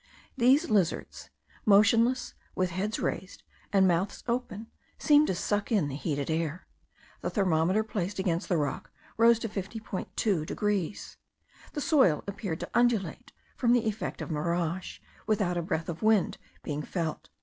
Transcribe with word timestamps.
These 0.35 0.71
lizards, 0.71 1.29
motionless, 1.63 2.33
with 2.55 2.71
heads 2.71 2.97
raised, 2.99 3.43
and 3.71 3.87
mouths 3.87 4.23
open, 4.27 4.65
seemed 4.97 5.27
to 5.27 5.35
suck 5.35 5.71
in 5.71 5.89
the 5.89 5.95
heated 5.95 6.27
air. 6.31 6.65
The 7.21 7.29
thermometer 7.29 7.83
placed 7.83 8.17
against 8.17 8.49
the 8.49 8.57
rock 8.57 8.89
rose 9.15 9.37
to 9.37 9.47
50.2 9.47 10.43
degrees. 10.43 11.17
The 11.73 11.81
soil 11.81 12.23
appeared 12.25 12.61
to 12.61 12.69
undulate, 12.73 13.31
from 13.55 13.73
the 13.73 13.87
effect 13.87 14.23
of 14.23 14.31
mirage, 14.31 14.97
without 15.27 15.55
a 15.55 15.61
breath 15.61 15.87
of 15.87 16.01
wind 16.01 16.39
being 16.63 16.81
felt. 16.81 17.29